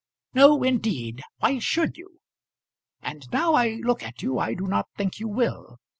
[0.33, 1.21] "No, indeed.
[1.41, 2.21] Why should you?
[3.03, 5.77] And now I look at you I do not think you will."